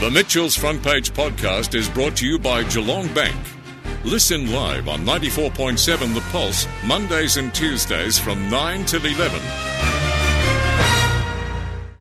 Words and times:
The 0.00 0.10
Mitchell's 0.10 0.56
Front 0.56 0.82
Page 0.82 1.12
podcast 1.12 1.74
is 1.74 1.86
brought 1.86 2.16
to 2.16 2.26
you 2.26 2.38
by 2.38 2.62
Geelong 2.64 3.12
Bank. 3.12 3.36
Listen 4.02 4.50
live 4.50 4.88
on 4.88 5.00
94.7 5.00 6.14
The 6.14 6.22
Pulse, 6.32 6.66
Mondays 6.86 7.36
and 7.36 7.52
Tuesdays 7.52 8.18
from 8.18 8.48
9 8.48 8.86
till 8.86 9.04
11 9.04 9.99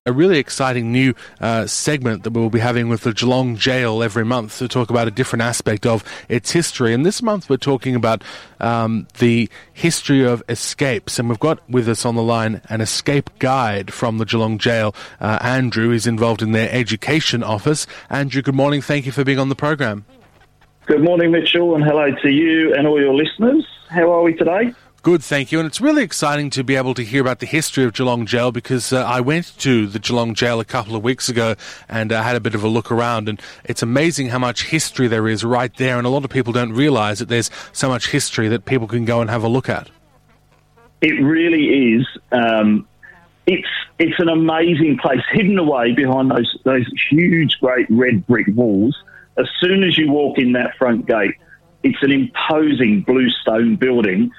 a 0.09 0.13
really 0.13 0.39
exciting 0.39 0.91
new 0.91 1.13
uh, 1.39 1.67
segment 1.67 2.23
that 2.23 2.31
we'll 2.31 2.49
be 2.49 2.59
having 2.59 2.89
with 2.89 3.01
the 3.01 3.13
Geelong 3.13 3.55
Jail 3.55 4.01
every 4.01 4.25
month 4.25 4.57
to 4.57 4.67
talk 4.67 4.89
about 4.89 5.07
a 5.07 5.11
different 5.11 5.43
aspect 5.43 5.85
of 5.85 6.03
its 6.27 6.51
history. 6.51 6.93
And 6.93 7.05
this 7.05 7.21
month 7.21 7.47
we're 7.47 7.57
talking 7.57 7.95
about 7.95 8.23
um, 8.59 9.07
the 9.19 9.49
history 9.71 10.25
of 10.25 10.43
escapes. 10.49 11.19
And 11.19 11.29
we've 11.29 11.39
got 11.39 11.67
with 11.69 11.87
us 11.87 12.05
on 12.05 12.15
the 12.15 12.23
line 12.23 12.61
an 12.69 12.81
escape 12.81 13.29
guide 13.37 13.93
from 13.93 14.17
the 14.17 14.25
Geelong 14.25 14.57
Jail. 14.57 14.95
Uh, 15.21 15.37
Andrew 15.41 15.91
is 15.91 16.07
involved 16.07 16.41
in 16.41 16.51
their 16.51 16.69
education 16.71 17.43
office. 17.43 17.85
Andrew, 18.09 18.41
good 18.41 18.55
morning. 18.55 18.81
Thank 18.81 19.05
you 19.05 19.11
for 19.11 19.23
being 19.23 19.39
on 19.39 19.49
the 19.49 19.55
program. 19.55 20.05
Good 20.87 21.03
morning, 21.03 21.31
Mitchell, 21.31 21.75
and 21.75 21.83
hello 21.83 22.09
to 22.23 22.29
you 22.29 22.73
and 22.73 22.87
all 22.87 22.99
your 22.99 23.13
listeners. 23.13 23.63
How 23.89 24.11
are 24.11 24.23
we 24.23 24.33
today? 24.33 24.73
Good, 25.01 25.23
thank 25.23 25.53
you. 25.53 25.59
And 25.59 25.67
it's 25.67 25.79
really 25.79 26.03
exciting 26.03 26.49
to 26.51 26.63
be 26.63 26.75
able 26.75 26.93
to 26.95 27.03
hear 27.05 27.21
about 27.21 27.39
the 27.39 27.45
history 27.45 27.85
of 27.85 27.93
Geelong 27.93 28.25
Jail 28.25 28.51
because 28.51 28.91
uh, 28.91 29.01
I 29.05 29.21
went 29.21 29.57
to 29.59 29.87
the 29.87 29.97
Geelong 29.97 30.33
Jail 30.33 30.59
a 30.59 30.65
couple 30.65 30.93
of 30.93 31.03
weeks 31.03 31.29
ago 31.29 31.55
and 31.87 32.11
uh, 32.11 32.21
had 32.21 32.35
a 32.35 32.41
bit 32.41 32.53
of 32.53 32.65
a 32.65 32.67
look 32.67 32.91
around. 32.91 33.29
And 33.29 33.41
it's 33.63 33.81
amazing 33.81 34.27
how 34.27 34.39
much 34.39 34.65
history 34.65 35.07
there 35.07 35.29
is 35.29 35.45
right 35.45 35.73
there. 35.77 35.97
And 35.97 36.05
a 36.05 36.09
lot 36.09 36.25
of 36.25 36.29
people 36.29 36.51
don't 36.51 36.73
realise 36.73 37.19
that 37.19 37.29
there's 37.29 37.49
so 37.71 37.87
much 37.87 38.09
history 38.09 38.49
that 38.49 38.65
people 38.65 38.87
can 38.87 39.05
go 39.05 39.21
and 39.21 39.29
have 39.29 39.41
a 39.41 39.47
look 39.47 39.69
at. 39.69 39.89
It 41.01 41.13
really 41.23 41.93
is. 41.95 42.05
Um, 42.33 42.85
it's 43.47 43.67
it's 43.99 44.19
an 44.19 44.27
amazing 44.27 44.97
place, 44.97 45.21
hidden 45.31 45.57
away 45.57 45.93
behind 45.93 46.29
those 46.29 46.57
those 46.65 46.85
huge, 47.09 47.57
great 47.61 47.87
red 47.89 48.27
brick 48.27 48.47
walls. 48.53 49.01
As 49.37 49.47
soon 49.61 49.83
as 49.83 49.97
you 49.97 50.11
walk 50.11 50.37
in 50.37 50.51
that 50.53 50.75
front 50.77 51.05
gate, 51.05 51.35
it's 51.83 52.03
an 52.03 52.11
imposing 52.11 53.01
blue 53.01 53.29
stone 53.29 53.77
building 53.77 54.31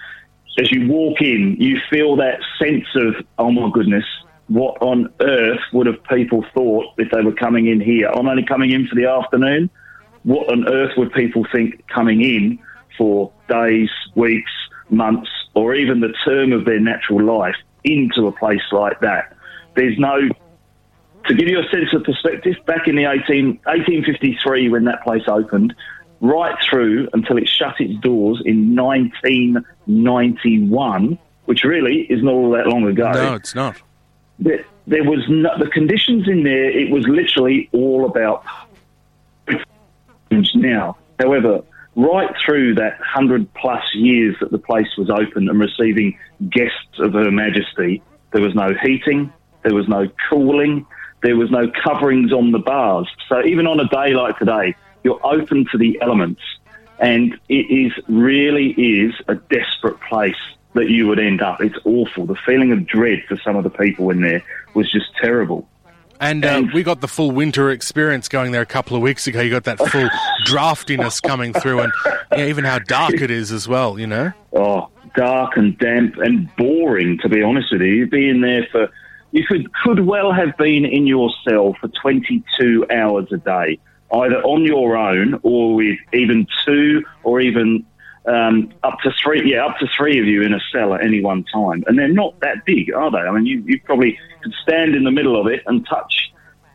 as 0.61 0.71
you 0.71 0.87
walk 0.89 1.23
in, 1.23 1.57
you 1.59 1.79
feel 1.89 2.17
that 2.17 2.41
sense 2.63 2.87
of, 2.95 3.15
oh 3.39 3.51
my 3.51 3.71
goodness, 3.73 4.05
what 4.49 4.77
on 4.83 5.13
earth 5.21 5.61
would 5.73 5.87
have 5.87 6.03
people 6.05 6.45
thought 6.53 6.87
if 6.99 7.11
they 7.11 7.23
were 7.23 7.33
coming 7.33 7.67
in 7.67 7.81
here? 7.81 8.09
I'm 8.09 8.29
only 8.29 8.45
coming 8.45 8.71
in 8.71 8.87
for 8.87 8.95
the 8.95 9.07
afternoon. 9.07 9.71
What 10.25 10.53
on 10.53 10.69
earth 10.69 10.93
would 10.99 11.13
people 11.13 11.47
think 11.51 11.87
coming 11.89 12.21
in 12.23 12.59
for 12.99 13.33
days, 13.49 13.89
weeks, 14.15 14.51
months, 14.91 15.31
or 15.55 15.75
even 15.75 16.01
the 16.01 16.13
term 16.27 16.53
of 16.53 16.67
their 16.67 16.81
natural 16.81 17.25
life 17.25 17.57
into 17.85 18.27
a 18.27 18.33
place 18.33 18.61
like 18.71 19.01
that? 19.01 19.35
There's 19.77 19.99
no, 19.99 20.19
to 21.27 21.35
give 21.35 21.49
you 21.49 21.61
a 21.61 21.69
sense 21.71 21.95
of 21.95 22.05
perspective, 22.05 22.57
back 22.67 22.87
in 22.87 22.97
the 22.97 23.05
18, 23.05 23.61
1853 23.65 24.69
when 24.69 24.85
that 24.85 25.03
place 25.05 25.23
opened, 25.27 25.75
right 26.21 26.57
through 26.69 27.09
until 27.13 27.37
it 27.39 27.49
shut 27.49 27.81
its 27.81 27.95
doors 28.01 28.43
in 28.45 28.75
1991, 28.77 31.19
which 31.47 31.65
really 31.65 32.03
is 32.03 32.23
not 32.23 32.35
all 32.35 32.51
that 32.51 32.67
long 32.67 32.87
ago. 32.87 33.11
No, 33.13 33.35
it's 33.35 33.55
not. 33.55 33.81
There, 34.39 34.67
there 34.87 35.05
was 35.05 35.25
no, 35.29 35.51
the 35.59 35.69
conditions 35.69 36.29
in 36.29 36.45
there. 36.45 36.71
It 36.71 36.91
was 36.91 37.07
literally 37.07 37.69
all 37.73 38.07
about 38.07 38.45
now. 40.55 40.97
However, 41.19 41.63
right 41.97 42.31
through 42.45 42.75
that 42.77 42.99
hundred 43.01 43.53
plus 43.55 43.83
years 43.95 44.37
that 44.41 44.51
the 44.51 44.59
place 44.59 44.89
was 44.97 45.11
open 45.11 45.49
and 45.49 45.61
receiving 45.61 46.19
guests 46.49 46.99
of 46.99 47.13
Her 47.13 47.31
Majesty, 47.31 48.03
there 48.33 48.43
was 48.43 48.55
no 48.55 48.75
heating, 48.83 49.33
there 49.63 49.75
was 49.75 49.89
no 49.89 50.09
cooling, 50.29 50.87
there 51.23 51.37
was 51.37 51.51
no 51.51 51.71
coverings 51.85 52.33
on 52.33 52.53
the 52.53 52.59
bars. 52.59 53.09
So 53.29 53.45
even 53.45 53.67
on 53.67 53.81
a 53.81 53.89
day 53.89 54.15
like 54.15 54.39
today, 54.39 54.75
you're 55.05 55.21
open 55.25 55.67
to 55.73 55.79
the 55.79 55.99
elements, 56.01 56.43
and 56.99 57.39
it 57.49 57.71
is 57.71 57.93
really 58.09 58.73
is 58.73 59.15
a 59.29 59.35
desperate 59.35 60.01
place 60.01 60.37
that 60.75 60.89
you 60.89 61.07
would 61.09 61.19
end 61.19 61.43
up. 61.43 61.61
It's 61.61 61.79
awful. 61.85 62.27
The 62.27 62.37
feeling 62.47 62.73
of 62.73 62.87
dread 62.87 63.25
for 63.29 63.37
some 63.39 63.57
of 63.57 63.65
the 63.65 63.71
people 63.71 64.11
in 64.11 64.21
there 64.21 64.43
was 64.75 64.91
just 64.91 65.07
terrible. 65.21 65.69
And, 66.21 66.45
uh, 66.45 66.49
and 66.49 66.73
we 66.73 66.83
got 66.83 67.01
the 67.01 67.09
full 67.09 67.31
winter 67.31 67.71
experience 67.71 68.29
going 68.29 68.53
there 68.53 68.61
a 68.61 68.67
couple 68.67 68.95
of 68.95 69.03
weeks 69.03 69.27
ago. 69.27 69.41
You 69.41 69.51
got 69.51 69.65
that 69.65 69.79
full 69.79 70.09
draftiness 70.47 71.23
coming 71.23 71.55
through, 71.55 71.81
and 71.81 71.93
yeah, 72.31 72.47
even 72.47 72.65
how 72.65 72.79
dark 72.79 73.15
it 73.15 73.31
is 73.31 73.51
as 73.51 73.67
well. 73.67 73.99
You 73.99 74.07
know. 74.07 74.33
Oh, 74.53 74.91
dark 75.17 75.57
and 75.57 75.79
damp 75.79 76.19
and 76.19 76.55
boring. 76.57 77.19
To 77.23 77.29
be 77.29 77.43
honest 77.43 77.73
with 77.73 77.81
you, 77.81 77.89
you'd 77.89 78.11
be 78.11 78.29
in 78.29 78.43
there 78.43 78.67
for 78.71 78.91
you 79.33 79.47
could 79.47 79.73
could 79.73 80.07
well 80.07 80.33
have 80.33 80.57
been 80.59 80.85
in 80.85 81.07
your 81.07 81.31
cell 81.49 81.75
for 81.81 81.89
22 82.03 82.87
hours 82.91 83.33
a 83.33 83.39
day 83.39 83.79
either 84.13 84.43
on 84.43 84.65
your 84.65 84.97
own 84.97 85.39
or 85.43 85.75
with 85.75 85.99
even 86.13 86.47
two 86.65 87.05
or 87.23 87.41
even 87.41 87.85
um, 88.27 88.71
up 88.83 88.99
to 89.03 89.11
three, 89.23 89.51
yeah, 89.51 89.65
up 89.65 89.79
to 89.79 89.87
three 89.97 90.19
of 90.19 90.27
you 90.27 90.43
in 90.43 90.53
a 90.53 90.61
cell 90.73 90.95
at 90.95 91.05
any 91.05 91.23
one 91.23 91.45
time. 91.53 91.85
And 91.87 91.99
they're 91.99 92.09
not 92.09 92.39
that 92.41 92.65
big, 92.65 92.93
are 92.93 93.11
they? 93.11 93.19
I 93.19 93.31
mean, 93.31 93.47
you, 93.47 93.63
you 93.67 93.81
probably 93.83 94.19
could 94.43 94.55
stand 94.63 94.95
in 94.95 95.05
the 95.05 95.11
middle 95.11 95.41
of 95.41 95.47
it 95.47 95.63
and 95.67 95.87
touch 95.87 96.33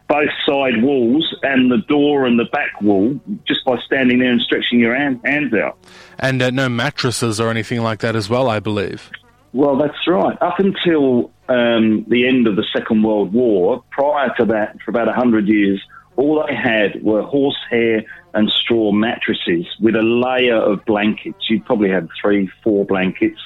both 0.07 0.29
side 0.45 0.83
walls 0.83 1.35
and 1.43 1.71
the 1.71 1.79
door 1.87 2.25
and 2.25 2.39
the 2.39 2.45
back 2.45 2.79
wall 2.81 3.19
just 3.47 3.65
by 3.65 3.77
standing 3.85 4.19
there 4.19 4.31
and 4.31 4.41
stretching 4.41 4.79
your 4.79 4.95
hand, 4.95 5.19
hands 5.25 5.53
out. 5.53 5.77
And 6.19 6.41
uh, 6.41 6.51
no 6.51 6.69
mattresses 6.69 7.39
or 7.39 7.49
anything 7.49 7.81
like 7.81 7.99
that 7.99 8.15
as 8.15 8.29
well, 8.29 8.49
I 8.49 8.59
believe. 8.59 9.09
Well, 9.53 9.77
that's 9.77 10.07
right. 10.07 10.37
Up 10.41 10.59
until 10.59 11.31
um, 11.47 12.05
the 12.07 12.27
end 12.27 12.45
of 12.45 12.55
the 12.55 12.65
Second 12.73 13.03
World 13.03 13.33
War, 13.33 13.83
prior 13.89 14.33
to 14.37 14.45
that, 14.45 14.77
for 14.83 14.91
about 14.91 15.07
100 15.07 15.47
years, 15.47 15.81
all 16.17 16.43
I 16.43 16.53
had 16.53 17.03
were 17.03 17.23
horsehair 17.23 18.03
and 18.33 18.49
straw 18.49 18.91
mattresses 18.91 19.65
with 19.79 19.95
a 19.95 20.01
layer 20.01 20.55
of 20.55 20.85
blankets. 20.85 21.49
You'd 21.49 21.65
probably 21.65 21.89
have 21.89 22.09
three, 22.21 22.49
four 22.63 22.85
blankets. 22.85 23.39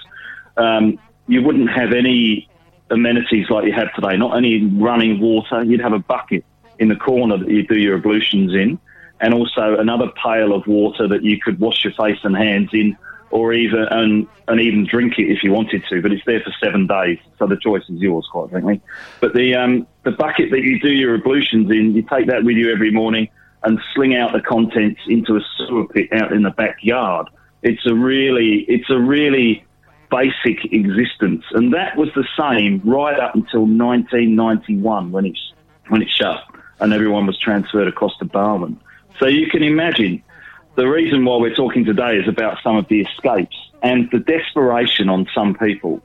Um, 0.57 1.00
you 1.28 1.41
wouldn't 1.41 1.69
have 1.69 1.94
any 1.94 2.50
amenities 2.90 3.50
like 3.50 3.66
you 3.66 3.74
have 3.74 3.94
today, 3.94 4.18
not 4.18 4.38
any 4.38 4.66
running 4.66 5.19
water. 5.19 5.63
You'd 5.63 5.81
have 5.81 5.94
a 5.94 6.00
bucket 6.00 6.44
in 6.80 6.88
the 6.88 6.96
corner 6.96 7.38
that 7.38 7.50
you 7.50 7.66
do 7.68 7.78
your 7.78 7.97
ablutions 7.97 8.53
in, 8.53 8.80
and 9.19 9.34
also 9.34 9.78
another 9.78 10.07
pail 10.24 10.53
of 10.53 10.66
water 10.66 11.07
that 11.07 11.24
you 11.24 11.40
could 11.40 11.59
wash 11.59 11.84
your 11.84 11.94
face 11.94 12.19
and 12.24 12.36
hands 12.36 12.69
in 12.74 12.97
or 13.31 13.53
even 13.53 13.85
and, 13.91 14.28
and 14.47 14.59
even 14.59 14.85
drink 14.85 15.17
it 15.17 15.31
if 15.31 15.44
you 15.44 15.51
wanted 15.51 15.84
to. 15.90 16.01
But 16.01 16.12
it's 16.12 16.25
there 16.25 16.41
for 16.41 16.53
seven 16.63 16.88
days, 16.88 17.19
so 17.38 17.47
the 17.47 17.57
choice 17.57 17.84
is 17.90 18.00
yours, 18.00 18.28
quite 18.31 18.50
frankly. 18.50 18.81
But 19.19 19.34
the 19.34 19.56
um, 19.56 19.88
the 20.03 20.12
bucket 20.12 20.51
that 20.51 20.62
you 20.62 20.79
do 20.79 20.91
your 20.91 21.16
ablutions 21.16 21.69
in, 21.72 21.94
you 21.94 22.01
take 22.03 22.28
that 22.28 22.44
with 22.44 22.57
you 22.57 22.72
every 22.72 22.91
morning 22.91 23.29
and 23.63 23.79
sling 23.94 24.16
out 24.16 24.31
the 24.31 24.41
contents 24.41 25.01
into 25.07 25.35
a 25.35 25.41
sewer 25.57 25.88
pit 25.88 26.12
out 26.13 26.31
in 26.31 26.44
the 26.44 26.51
backyard. 26.51 27.28
It's 27.62 27.85
a 27.85 27.94
really 27.94 28.66
it's 28.68 28.89
a 28.89 29.00
really 29.00 29.66
basic 30.09 30.66
existence, 30.72 31.44
and 31.51 31.73
that 31.73 31.97
was 31.97 32.09
the 32.16 32.25
same 32.38 32.81
right 32.84 33.19
up 33.19 33.35
until 33.35 33.62
1991 33.62 35.12
when 35.12 35.25
it's 35.25 35.53
when 35.89 36.01
it 36.01 36.09
shut 36.09 36.44
and 36.79 36.94
everyone 36.94 37.25
was 37.28 37.38
transferred 37.38 37.88
across 37.88 38.16
to 38.18 38.25
Barwon. 38.25 38.79
So 39.19 39.28
you 39.28 39.47
can 39.47 39.63
imagine 39.63 40.23
the 40.79 40.88
reason 40.88 41.25
why 41.25 41.35
we're 41.35 41.53
talking 41.53 41.84
today 41.84 42.16
is 42.16 42.28
about 42.29 42.57
some 42.63 42.78
of 42.78 42.88
the 42.88 43.01
escapes 43.01 43.57
and 43.84 44.09
the 44.12 44.19
desperation 44.19 45.09
on 45.09 45.28
some 45.35 45.53
people. 45.53 46.01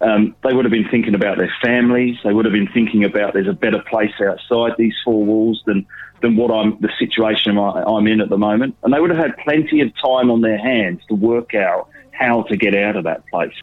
Um, 0.00 0.34
they 0.42 0.52
would 0.52 0.64
have 0.64 0.72
been 0.72 0.88
thinking 0.88 1.14
about 1.14 1.38
their 1.38 1.52
families. 1.62 2.16
They 2.24 2.32
would 2.32 2.44
have 2.44 2.52
been 2.52 2.66
thinking 2.66 3.04
about 3.04 3.34
there's 3.34 3.46
a 3.46 3.52
better 3.52 3.80
place 3.80 4.12
outside 4.20 4.72
these 4.76 4.94
four 5.04 5.24
walls 5.24 5.62
than 5.66 5.86
than 6.20 6.34
what 6.34 6.50
I'm 6.50 6.80
the 6.80 6.90
situation 6.98 7.56
I'm 7.58 8.08
in 8.08 8.20
at 8.20 8.28
the 8.28 8.38
moment. 8.38 8.76
And 8.82 8.92
they 8.92 9.00
would 9.00 9.10
have 9.10 9.18
had 9.18 9.36
plenty 9.38 9.82
of 9.82 9.92
time 9.94 10.32
on 10.32 10.40
their 10.40 10.58
hands 10.58 11.00
to 11.08 11.14
work 11.14 11.54
out 11.54 11.88
how 12.10 12.42
to 12.42 12.56
get 12.56 12.74
out 12.74 12.96
of 12.96 13.04
that 13.04 13.24
place. 13.28 13.54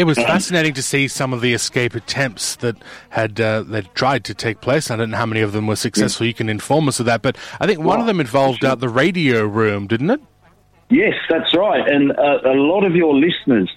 It 0.00 0.06
was 0.06 0.16
fascinating 0.16 0.72
to 0.74 0.82
see 0.82 1.08
some 1.08 1.34
of 1.34 1.42
the 1.42 1.52
escape 1.52 1.94
attempts 1.94 2.56
that 2.56 2.76
had 3.10 3.38
uh, 3.38 3.64
that 3.64 3.94
tried 3.94 4.24
to 4.24 4.34
take 4.34 4.62
place. 4.62 4.90
I 4.90 4.96
don't 4.96 5.10
know 5.10 5.18
how 5.18 5.26
many 5.26 5.42
of 5.42 5.52
them 5.52 5.66
were 5.66 5.76
successful. 5.76 6.24
You 6.24 6.32
can 6.32 6.48
inform 6.48 6.88
us 6.88 7.00
of 7.00 7.04
that, 7.04 7.20
but 7.20 7.36
I 7.60 7.66
think 7.66 7.80
one 7.80 8.00
of 8.00 8.06
them 8.06 8.18
involved 8.18 8.64
uh, 8.64 8.76
the 8.76 8.88
radio 8.88 9.44
room, 9.44 9.86
didn't 9.86 10.08
it? 10.08 10.22
Yes, 10.88 11.12
that's 11.28 11.54
right. 11.54 11.86
And 11.86 12.12
uh, 12.12 12.38
a 12.46 12.54
lot 12.54 12.84
of 12.84 12.96
your 12.96 13.14
listeners, 13.14 13.70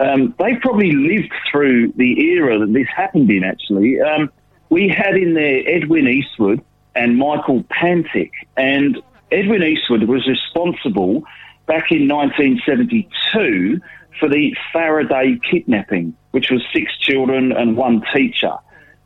um, 0.00 0.34
they 0.38 0.56
probably 0.56 0.92
lived 0.92 1.32
through 1.50 1.94
the 1.96 2.28
era 2.28 2.58
that 2.58 2.74
this 2.74 2.86
happened 2.94 3.30
in. 3.30 3.42
Actually, 3.42 4.02
um, 4.02 4.30
we 4.68 4.86
had 4.86 5.16
in 5.16 5.32
there 5.32 5.62
Edwin 5.66 6.06
Eastwood 6.08 6.62
and 6.94 7.16
Michael 7.16 7.64
Pantic, 7.64 8.32
and 8.58 8.98
Edwin 9.32 9.62
Eastwood 9.62 10.02
was 10.02 10.28
responsible 10.28 11.24
back 11.64 11.90
in 11.90 12.06
1972 12.06 13.80
for 14.18 14.28
the 14.28 14.54
Faraday 14.72 15.38
kidnapping, 15.50 16.14
which 16.32 16.50
was 16.50 16.62
six 16.72 16.96
children 16.98 17.52
and 17.52 17.76
one 17.76 18.02
teacher. 18.14 18.52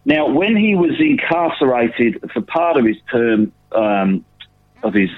Now, 0.05 0.29
when 0.29 0.57
he 0.57 0.75
was 0.75 1.01
incarcerated 1.01 2.31
for 2.33 2.43
part 2.43 2.77
of 2.77 2.85
his 2.85 2.97
term 3.11 3.53
um, 3.73 4.25
of 4.83 4.93
his 4.93 5.11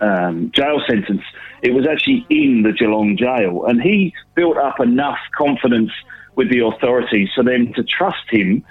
um, 0.00 0.50
jail 0.52 0.80
sentence, 0.88 1.22
it 1.62 1.72
was 1.72 1.86
actually 1.86 2.26
in 2.28 2.62
the 2.62 2.72
Geelong 2.72 3.16
jail, 3.16 3.64
and 3.66 3.80
he 3.80 4.12
built 4.34 4.56
up 4.56 4.80
enough 4.80 5.18
confidence 5.36 5.92
with 6.34 6.50
the 6.50 6.64
authorities 6.64 7.28
for 7.34 7.44
them 7.44 7.72
to 7.74 7.84
trust 7.84 8.28
him, 8.28 8.64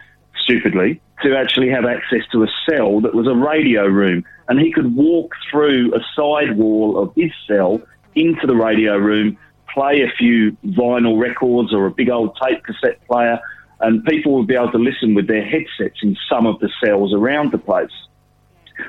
stupidly, 0.44 1.02
to 1.24 1.38
actually 1.38 1.70
have 1.70 1.86
access 1.86 2.22
to 2.32 2.44
a 2.44 2.48
cell 2.70 3.00
that 3.02 3.16
was 3.16 3.28
a 3.28 3.34
radio 3.34 3.86
room. 3.86 4.26
And 4.50 4.60
he 4.60 4.72
could 4.72 4.96
walk 4.96 5.34
through 5.50 5.96
a 5.96 6.00
side 6.16 6.58
wall 6.58 7.00
of 7.00 7.14
his 7.16 7.32
cell 7.48 7.82
into 8.16 8.46
the 8.46 8.56
radio 8.56 8.98
room, 8.98 9.38
play 9.74 10.02
a 10.02 10.12
few 10.18 10.52
vinyl 10.66 11.20
records 11.20 11.74
or 11.74 11.86
a 11.86 11.92
big 11.92 12.10
old 12.10 12.38
tape 12.42 12.64
cassette 12.64 13.06
player, 13.08 13.40
and 13.80 14.04
people 14.06 14.34
would 14.36 14.48
be 14.48 14.56
able 14.56 14.72
to 14.72 14.78
listen 14.78 15.14
with 15.14 15.28
their 15.28 15.44
headsets 15.44 16.00
in 16.02 16.16
some 16.30 16.46
of 16.46 16.60
the 16.60 16.70
cells 16.84 17.14
around 17.14 17.52
the 17.52 17.58
place. 17.58 17.92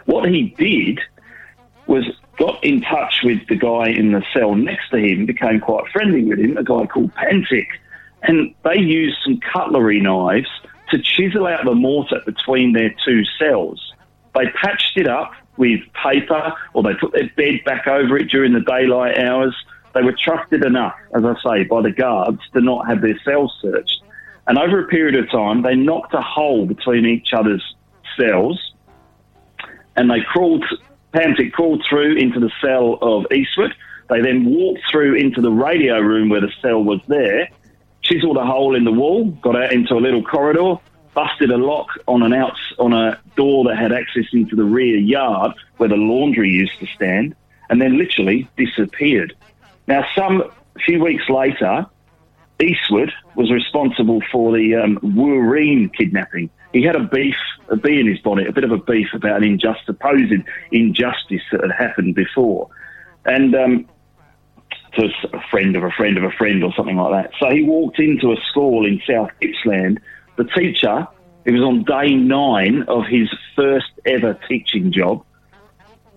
What 0.05 0.29
he 0.29 0.55
did 0.57 1.01
was 1.87 2.05
got 2.39 2.63
in 2.65 2.81
touch 2.81 3.21
with 3.23 3.47
the 3.49 3.57
guy 3.57 3.89
in 3.89 4.13
the 4.13 4.23
cell 4.33 4.55
next 4.55 4.91
to 4.91 4.99
him, 4.99 5.27
became 5.27 5.61
quite 5.61 5.91
friendly 5.93 6.25
with 6.25 6.39
him, 6.39 6.57
a 6.57 6.65
guy 6.65 6.87
called 6.87 7.13
Pantic, 7.15 7.67
and 8.23 8.55
they 8.65 8.79
used 8.79 9.19
some 9.25 9.39
cutlery 9.41 10.01
knives 10.01 10.49
to 10.91 10.99
chisel 10.99 11.47
out 11.47 11.65
the 11.65 11.75
mortar 11.75 12.21
between 12.25 12.73
their 12.73 12.95
two 13.05 13.25
cells. 13.39 13.93
They 14.35 14.47
patched 14.49 14.97
it 14.97 15.09
up 15.09 15.33
with 15.57 15.81
paper 15.93 16.53
or 16.73 16.83
they 16.83 16.95
put 16.95 17.13
their 17.13 17.31
bed 17.37 17.61
back 17.65 17.87
over 17.87 18.17
it 18.17 18.29
during 18.29 18.53
the 18.53 18.61
daylight 18.61 19.19
hours. 19.19 19.55
They 19.95 20.03
were 20.03 20.15
trusted 20.19 20.65
enough, 20.65 20.95
as 21.15 21.25
I 21.25 21.35
say, 21.43 21.65
by 21.65 21.83
the 21.83 21.93
guards 21.93 22.41
to 22.53 22.61
not 22.61 22.87
have 22.89 23.01
their 23.01 23.19
cells 23.25 23.57
searched. 23.63 24.03
And 24.47 24.59
over 24.59 24.85
a 24.85 24.89
period 24.89 25.17
of 25.17 25.31
time, 25.31 25.63
they 25.63 25.75
knocked 25.75 26.15
a 26.15 26.21
hole 26.21 26.67
between 26.67 27.07
each 27.07 27.33
other's 27.33 27.63
cells 28.19 28.75
and 29.97 30.11
they 30.11 30.21
crawled, 30.21 30.65
Pantic 31.13 31.53
crawled 31.53 31.85
through 31.89 32.17
into 32.17 32.41
the 32.41 32.51
cell 32.61 32.99
of 33.01 33.31
Eastwood. 33.33 33.75
They 34.09 34.21
then 34.21 34.45
walked 34.45 34.83
through 34.91 35.15
into 35.15 35.41
the 35.41 35.51
radio 35.51 35.99
room 35.99 36.29
where 36.29 36.41
the 36.41 36.53
cell 36.61 36.83
was 36.83 37.01
there, 37.07 37.49
chiseled 38.03 38.37
a 38.37 38.45
hole 38.45 38.75
in 38.75 38.85
the 38.85 38.93
wall, 38.93 39.27
got 39.27 39.57
out 39.57 39.73
into 39.73 39.95
a 39.95 40.01
little 40.01 40.23
corridor, 40.23 40.77
busted 41.15 41.51
a 41.51 41.57
lock 41.57 41.89
on 42.07 42.23
an 42.23 42.33
outs 42.33 42.61
on 42.79 42.93
a 42.93 43.19
door 43.37 43.65
that 43.65 43.79
had 43.79 43.93
access 43.93 44.27
into 44.33 44.57
the 44.57 44.65
rear 44.65 44.99
yard 44.99 45.53
where 45.77 45.89
the 45.89 45.97
laundry 45.97 46.51
used 46.51 46.79
to 46.81 46.87
stand, 46.87 47.35
and 47.71 47.81
then 47.81 47.97
literally 47.97 48.49
disappeared. 48.57 49.35
Now, 49.87 50.05
some 50.17 50.45
few 50.85 51.03
weeks 51.03 51.29
later, 51.29 51.87
Eastwood 52.61 53.13
was 53.35 53.51
responsible 53.51 54.21
for 54.31 54.53
the 54.53 54.77
um, 54.77 55.91
kidnapping. 55.97 56.51
He 56.73 56.83
had 56.83 56.97
a 56.97 57.05
beef, 57.05 57.37
a 57.69 57.77
bee 57.77 58.01
in 58.01 58.07
his 58.07 58.19
bonnet, 58.21 58.49
a 58.49 58.53
bit 58.53 58.65
of 58.65 58.73
a 58.73 58.79
beef 58.79 59.09
about 59.15 59.39
an 59.39 59.45
injustice, 59.45 59.85
supposed 59.87 60.33
injustice 60.73 61.43
that 61.53 61.61
had 61.61 61.73
happened 61.73 62.15
before. 62.15 62.69
And 63.25 63.55
um, 63.55 63.89
to 64.97 65.09
a 65.33 65.41
friend 65.51 65.77
of 65.77 65.83
a 65.83 65.91
friend 65.91 66.17
of 66.17 66.25
a 66.25 66.31
friend 66.31 66.63
or 66.63 66.73
something 66.75 66.97
like 66.97 67.25
that. 67.25 67.33
So 67.41 67.51
he 67.51 67.63
walked 67.63 67.99
into 67.99 68.33
a 68.33 68.37
school 68.51 68.87
in 68.87 69.01
South 69.09 69.31
Gippsland. 69.41 70.01
The 70.37 70.45
teacher, 70.45 71.07
it 71.45 71.53
was 71.53 71.63
on 71.63 71.85
day 71.85 72.15
nine 72.15 72.83
of 72.89 73.05
his 73.07 73.29
first 73.57 73.91
ever 74.07 74.39
teaching 74.49 74.93
job. 74.93 75.25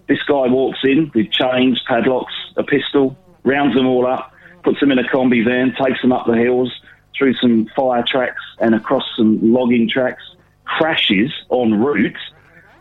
This 0.08 0.22
guy 0.24 0.48
walks 0.48 0.80
in 0.84 1.12
with 1.14 1.32
chains, 1.32 1.82
padlocks, 1.88 2.34
a 2.56 2.64
pistol, 2.64 3.18
rounds 3.48 3.76
them 3.76 3.88
all 3.88 4.06
up, 4.06 4.32
puts 4.64 4.80
them 4.80 4.92
in 4.92 5.00
a 5.00 5.04
Kombi 5.04 5.44
van, 5.44 5.74
takes 5.82 6.02
them 6.02 6.12
up 6.12 6.26
the 6.28 6.36
hills, 6.36 6.72
through 7.18 7.34
some 7.36 7.68
fire 7.76 8.04
tracks 8.08 8.42
and 8.60 8.76
across 8.76 9.04
some 9.16 9.40
logging 9.54 9.90
tracks, 9.90 10.24
crashes 10.66 11.32
en 11.52 11.80
route 11.80 12.18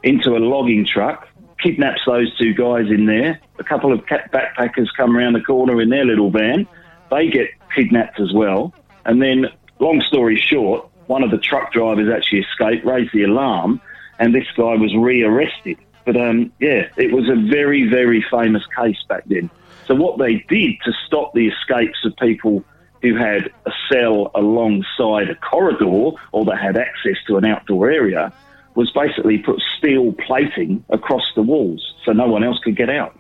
into 0.02 0.36
a 0.36 0.38
logging 0.38 0.86
truck, 0.86 1.28
kidnaps 1.62 2.02
those 2.06 2.36
two 2.36 2.54
guys 2.54 2.86
in 2.90 3.06
there. 3.06 3.40
A 3.58 3.64
couple 3.64 3.92
of 3.92 4.00
backpackers 4.06 4.88
come 4.96 5.16
around 5.16 5.32
the 5.32 5.40
corner 5.40 5.80
in 5.80 5.88
their 5.88 6.04
little 6.04 6.30
van. 6.30 6.66
They 7.10 7.28
get 7.28 7.48
kidnapped 7.74 8.20
as 8.20 8.32
well. 8.32 8.74
And 9.04 9.22
then, 9.22 9.46
long 9.78 10.02
story 10.02 10.36
short, 10.36 10.88
one 11.06 11.22
of 11.22 11.30
the 11.30 11.38
truck 11.38 11.72
drivers 11.72 12.12
actually 12.12 12.40
escaped, 12.40 12.84
raised 12.84 13.12
the 13.12 13.22
alarm, 13.22 13.80
and 14.18 14.34
this 14.34 14.46
guy 14.56 14.74
was 14.74 14.94
rearrested. 14.94 15.78
But 16.04 16.16
um, 16.16 16.52
yeah, 16.60 16.88
it 16.96 17.12
was 17.12 17.28
a 17.28 17.50
very, 17.50 17.88
very 17.88 18.24
famous 18.30 18.62
case 18.76 19.02
back 19.08 19.24
then. 19.26 19.50
So 19.86 19.94
what 19.94 20.18
they 20.18 20.44
did 20.48 20.80
to 20.84 20.92
stop 21.06 21.32
the 21.34 21.48
escapes 21.48 21.98
of 22.04 22.16
people 22.16 22.64
who 23.02 23.14
had 23.16 23.50
a 23.66 23.70
cell 23.90 24.30
alongside 24.34 25.30
a 25.30 25.36
corridor 25.36 26.12
or 26.32 26.44
that 26.46 26.58
had 26.58 26.76
access 26.76 27.16
to 27.28 27.36
an 27.36 27.44
outdoor 27.44 27.90
area 27.90 28.32
was 28.74 28.90
basically 28.92 29.38
put 29.38 29.60
steel 29.78 30.12
plating 30.26 30.84
across 30.90 31.24
the 31.34 31.42
walls 31.42 31.94
so 32.04 32.12
no 32.12 32.26
one 32.26 32.44
else 32.44 32.58
could 32.62 32.76
get 32.76 32.90
out. 32.90 33.18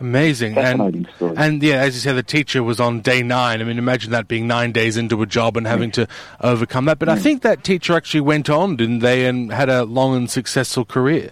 Amazing. 0.00 0.58
And, 0.58 1.08
and, 1.36 1.62
yeah, 1.62 1.76
as 1.76 1.94
you 1.94 2.00
said, 2.00 2.14
the 2.14 2.24
teacher 2.24 2.60
was 2.64 2.80
on 2.80 3.02
day 3.02 3.22
nine. 3.22 3.60
I 3.60 3.64
mean, 3.64 3.78
imagine 3.78 4.10
that 4.10 4.26
being 4.26 4.48
nine 4.48 4.72
days 4.72 4.96
into 4.96 5.22
a 5.22 5.26
job 5.26 5.56
and 5.56 5.64
having 5.64 5.92
to 5.92 6.08
overcome 6.40 6.86
that. 6.86 6.98
But. 6.98 7.08
I 7.08 7.16
think 7.16 7.42
that 7.42 7.62
teacher 7.62 7.92
actually 7.92 8.22
went 8.22 8.50
on, 8.50 8.74
didn't 8.74 8.98
they, 8.98 9.26
and 9.26 9.52
had 9.52 9.68
a 9.68 9.84
long 9.84 10.16
and 10.16 10.28
successful 10.28 10.84
career. 10.84 11.30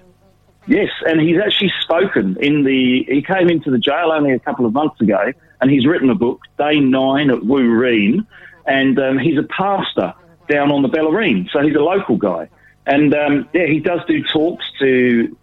Yes, 0.66 0.90
and 1.06 1.20
he's 1.20 1.38
actually 1.38 1.72
spoken 1.80 2.36
in 2.40 2.64
the. 2.64 3.04
He 3.08 3.22
came 3.22 3.48
into 3.48 3.70
the 3.70 3.78
jail 3.78 4.12
only 4.12 4.32
a 4.32 4.38
couple 4.38 4.66
of 4.66 4.72
months 4.72 5.00
ago, 5.00 5.32
and 5.60 5.70
he's 5.70 5.86
written 5.86 6.10
a 6.10 6.14
book, 6.14 6.40
Day 6.58 6.80
Nine 6.80 7.30
at 7.30 7.38
Wooreen, 7.38 8.26
and 8.66 8.98
um, 8.98 9.18
he's 9.18 9.38
a 9.38 9.42
pastor 9.42 10.14
down 10.48 10.70
on 10.70 10.82
the 10.82 10.88
Bellarine, 10.88 11.48
so 11.50 11.60
he's 11.60 11.76
a 11.76 11.80
local 11.80 12.16
guy. 12.16 12.48
And 12.86 13.14
um, 13.14 13.48
yeah, 13.52 13.66
he 13.66 13.80
does 13.80 14.00
do 14.06 14.22
talks 14.22 14.64
to 14.80 15.36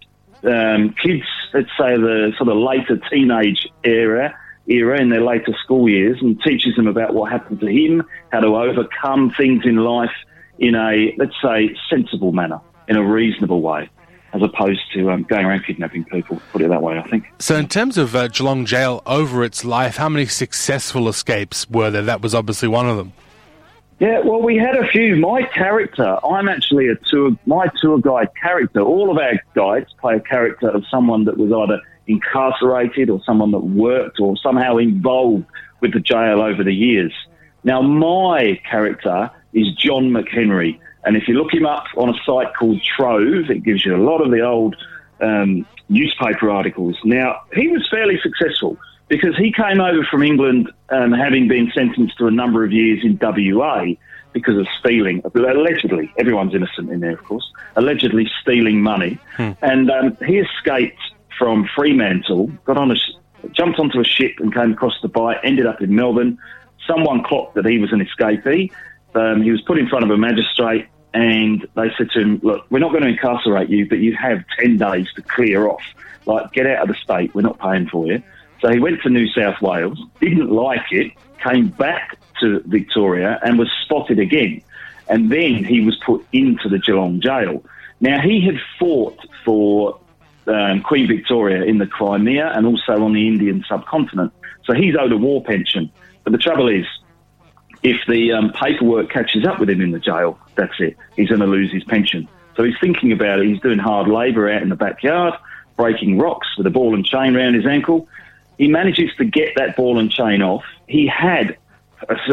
um, 0.43 0.93
kids, 1.03 1.25
let's 1.53 1.69
say 1.77 1.97
the 1.97 2.33
sort 2.37 2.49
of 2.49 2.57
later 2.57 2.99
teenage 3.09 3.67
era, 3.83 4.37
era 4.67 5.01
in 5.01 5.09
their 5.09 5.23
later 5.23 5.53
school 5.63 5.89
years, 5.89 6.21
and 6.21 6.39
teaches 6.41 6.75
them 6.75 6.87
about 6.87 7.15
what 7.15 7.31
happened 7.31 7.59
to 7.61 7.67
him, 7.67 8.03
how 8.31 8.39
to 8.39 8.55
overcome 8.55 9.31
things 9.31 9.65
in 9.65 9.77
life 9.77 10.15
in 10.59 10.75
a, 10.75 11.13
let's 11.17 11.35
say, 11.41 11.75
sensible 11.89 12.31
manner, 12.31 12.59
in 12.87 12.97
a 12.97 13.03
reasonable 13.03 13.61
way 13.61 13.89
as 14.37 14.43
opposed 14.43 14.81
to 14.93 15.11
um, 15.11 15.23
going 15.23 15.45
around 15.45 15.65
kidnapping 15.65 16.05
people, 16.05 16.41
put 16.51 16.61
it 16.61 16.69
that 16.69 16.81
way, 16.81 16.97
I 16.97 17.07
think. 17.09 17.25
So, 17.39 17.55
in 17.55 17.67
terms 17.67 17.97
of 17.97 18.15
uh, 18.15 18.27
Geelong 18.27 18.65
Jail 18.65 19.01
over 19.05 19.43
its 19.43 19.65
life, 19.65 19.97
how 19.97 20.09
many 20.09 20.25
successful 20.25 21.09
escapes 21.09 21.69
were 21.69 21.89
there? 21.89 22.03
That 22.03 22.21
was 22.21 22.33
obviously 22.33 22.67
one 22.67 22.87
of 22.87 22.97
them. 22.97 23.13
Yeah, 23.99 24.19
well, 24.19 24.41
we 24.41 24.57
had 24.57 24.75
a 24.75 24.87
few. 24.87 25.15
My 25.15 25.41
character, 25.41 26.17
I'm 26.23 26.47
actually 26.47 26.87
a 26.87 26.95
tour, 26.95 27.31
my 27.47 27.67
tour 27.81 27.99
guide 27.99 28.29
character. 28.39 28.81
All 28.81 29.09
of 29.09 29.17
our 29.17 29.41
guides 29.55 29.91
play 29.99 30.17
a 30.17 30.19
character 30.19 30.69
of 30.69 30.83
someone 30.89 31.25
that 31.25 31.37
was 31.37 31.51
either 31.51 31.81
incarcerated 32.05 33.09
or 33.09 33.21
someone 33.25 33.51
that 33.51 33.59
worked 33.63 34.19
or 34.19 34.37
somehow 34.37 34.77
involved 34.77 35.45
with 35.81 35.93
the 35.93 35.99
jail 35.99 36.41
over 36.41 36.63
the 36.63 36.73
years. 36.73 37.11
Now, 37.63 37.81
my 37.81 38.61
character 38.69 39.31
is 39.53 39.73
John 39.73 40.11
McHenry, 40.11 40.79
and 41.03 41.15
if 41.15 41.27
you 41.27 41.35
look 41.35 41.53
him 41.53 41.65
up 41.65 41.85
on 41.95 42.09
a 42.09 42.17
site 42.25 42.53
called 42.55 42.81
Trove, 42.81 43.49
it 43.49 43.63
gives 43.63 43.85
you 43.85 43.95
a 43.95 44.03
lot 44.03 44.21
of 44.21 44.31
the 44.31 44.41
old 44.41 44.75
um, 45.21 45.65
newspaper 45.89 46.49
articles. 46.49 46.97
Now, 47.03 47.41
he 47.53 47.67
was 47.67 47.87
fairly 47.89 48.19
successful 48.21 48.77
because 49.07 49.37
he 49.37 49.51
came 49.51 49.79
over 49.79 50.03
from 50.09 50.23
England 50.23 50.71
um, 50.89 51.11
having 51.11 51.47
been 51.47 51.71
sentenced 51.73 52.17
to 52.17 52.27
a 52.27 52.31
number 52.31 52.63
of 52.63 52.71
years 52.71 53.03
in 53.03 53.17
WA 53.21 53.85
because 54.33 54.57
of 54.57 54.67
stealing, 54.79 55.21
allegedly, 55.33 56.13
everyone's 56.17 56.53
innocent 56.53 56.91
in 56.91 56.99
there, 56.99 57.13
of 57.13 57.23
course, 57.23 57.51
allegedly 57.75 58.29
stealing 58.41 58.81
money. 58.81 59.17
Hmm. 59.35 59.51
And 59.61 59.89
um, 59.89 60.17
he 60.25 60.37
escaped 60.37 60.99
from 61.37 61.67
Fremantle, 61.75 62.47
got 62.65 62.77
on 62.77 62.91
a, 62.91 62.95
jumped 63.51 63.79
onto 63.79 63.99
a 63.99 64.03
ship 64.03 64.33
and 64.39 64.53
came 64.53 64.73
across 64.73 64.93
the 65.01 65.07
bay, 65.07 65.35
ended 65.43 65.65
up 65.65 65.81
in 65.81 65.95
Melbourne. 65.95 66.37
Someone 66.85 67.23
clocked 67.23 67.55
that 67.55 67.65
he 67.65 67.79
was 67.79 67.91
an 67.91 68.05
escapee. 68.05 68.71
Um, 69.15 69.41
he 69.41 69.51
was 69.51 69.61
put 69.61 69.79
in 69.79 69.87
front 69.87 70.03
of 70.03 70.11
a 70.11 70.17
magistrate 70.17 70.87
and 71.17 71.67
they 71.73 71.89
said 71.97 72.11
to 72.11 72.19
him, 72.19 72.39
look, 72.43 72.67
we're 72.69 72.77
not 72.77 72.91
going 72.91 73.01
to 73.01 73.09
incarcerate 73.09 73.69
you, 73.69 73.89
but 73.89 73.97
you 73.97 74.15
have 74.15 74.43
10 74.59 74.77
days 74.77 75.07
to 75.15 75.23
clear 75.23 75.67
off. 75.67 75.81
Like, 76.27 76.51
get 76.53 76.67
out 76.67 76.83
of 76.83 76.89
the 76.89 76.93
state, 76.93 77.33
we're 77.33 77.41
not 77.41 77.57
paying 77.57 77.87
for 77.87 78.05
you. 78.05 78.21
So 78.61 78.69
he 78.69 78.77
went 78.77 79.01
to 79.01 79.09
New 79.09 79.27
South 79.29 79.59
Wales, 79.59 79.99
didn't 80.21 80.51
like 80.51 80.91
it, 80.91 81.13
came 81.43 81.69
back 81.69 82.19
to 82.41 82.61
Victoria 82.67 83.39
and 83.41 83.57
was 83.57 83.67
spotted 83.83 84.19
again. 84.19 84.61
And 85.09 85.31
then 85.31 85.63
he 85.63 85.81
was 85.81 85.97
put 86.05 86.23
into 86.33 86.69
the 86.69 86.77
Geelong 86.77 87.19
jail. 87.19 87.65
Now, 87.99 88.21
he 88.21 88.45
had 88.45 88.61
fought 88.77 89.17
for 89.43 89.99
um, 90.45 90.83
Queen 90.83 91.07
Victoria 91.07 91.63
in 91.63 91.79
the 91.79 91.87
Crimea 91.87 92.51
and 92.53 92.67
also 92.67 93.03
on 93.03 93.13
the 93.13 93.27
Indian 93.27 93.65
subcontinent. 93.67 94.31
So 94.65 94.75
he's 94.75 94.95
owed 94.95 95.11
a 95.11 95.17
war 95.17 95.43
pension. 95.43 95.89
But 96.23 96.33
the 96.33 96.37
trouble 96.37 96.67
is, 96.67 96.85
if 97.83 97.97
the 98.07 98.33
um, 98.33 98.51
paperwork 98.51 99.09
catches 99.09 99.45
up 99.45 99.59
with 99.59 99.69
him 99.69 99.81
in 99.81 99.91
the 99.91 99.99
jail, 99.99 100.39
that's 100.55 100.79
it. 100.79 100.97
He's 101.15 101.29
going 101.29 101.41
to 101.41 101.47
lose 101.47 101.71
his 101.71 101.83
pension. 101.83 102.27
So 102.55 102.63
he's 102.63 102.77
thinking 102.81 103.11
about 103.11 103.39
it. 103.39 103.47
He's 103.47 103.59
doing 103.61 103.79
hard 103.79 104.07
labour 104.07 104.49
out 104.49 104.61
in 104.61 104.69
the 104.69 104.75
backyard, 104.75 105.33
breaking 105.75 106.17
rocks 106.17 106.47
with 106.57 106.65
a 106.65 106.71
ball 106.71 106.95
and 106.95 107.05
chain 107.05 107.35
around 107.35 107.53
his 107.53 107.65
ankle. 107.65 108.07
He 108.57 108.67
manages 108.67 109.11
to 109.17 109.25
get 109.25 109.53
that 109.55 109.75
ball 109.75 109.99
and 109.99 110.11
chain 110.11 110.41
off. 110.41 110.63
He 110.87 111.07
had 111.07 111.57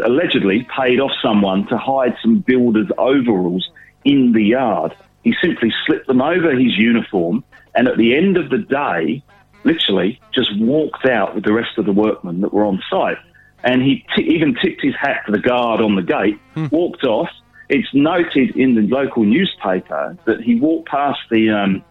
allegedly 0.03 0.67
paid 0.75 1.01
off 1.01 1.13
someone 1.23 1.67
to 1.67 1.77
hide 1.77 2.17
some 2.23 2.39
builder's 2.39 2.91
overalls 2.97 3.71
in 4.05 4.33
the 4.33 4.43
yard. 4.43 4.97
He 5.23 5.35
simply 5.43 5.73
slipped 5.87 6.07
them 6.07 6.23
over 6.23 6.53
his 6.53 6.77
uniform 6.77 7.45
and 7.75 7.89
at 7.89 7.97
the 7.97 8.15
end 8.15 8.37
of 8.37 8.51
the 8.51 8.59
day, 8.59 9.23
literally 9.65 10.21
just 10.33 10.57
walked 10.59 11.07
out 11.07 11.35
with 11.35 11.45
the 11.45 11.53
rest 11.53 11.79
of 11.79 11.87
the 11.87 11.93
workmen 11.93 12.41
that 12.43 12.53
were 12.53 12.65
on 12.65 12.83
site. 12.89 13.19
And 13.65 13.83
he 13.83 14.05
t- 14.15 14.23
even 14.23 14.55
tipped 14.63 14.83
his 14.83 14.95
hat 14.95 15.23
to 15.27 15.33
the 15.33 15.39
guard 15.39 15.81
on 15.81 15.97
the 15.97 16.03
gate, 16.03 16.39
hmm. 16.55 16.67
walked 16.71 17.05
off, 17.05 17.31
it's 17.69 17.93
noted 17.95 18.57
in 18.57 18.75
the 18.75 18.83
local 18.83 19.25
newspaper 19.25 20.17
that 20.27 20.41
he 20.41 20.61
walked 20.61 20.89
past 20.89 21.21
the 21.31 21.51
um, 21.51 21.85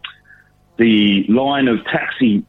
the 0.77 1.25
line 1.29 1.67
of 1.67 1.83
taxi 1.85 2.45